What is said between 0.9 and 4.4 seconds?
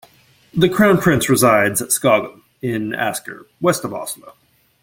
prince resides at Skaugum in Asker west of Oslo.